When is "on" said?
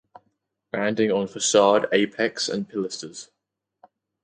1.11-1.27